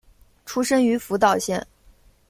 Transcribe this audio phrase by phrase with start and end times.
[0.47, 1.63] 出身于福岛县。